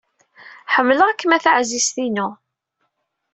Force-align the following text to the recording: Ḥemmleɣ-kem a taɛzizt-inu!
Ḥemmleɣ-kem 0.73 1.31
a 1.37 1.39
taɛzizt-inu! 1.43 2.27